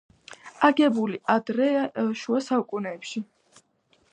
[0.69, 1.67] აგებული ადრე
[2.23, 3.25] შუა საუკუნეებში.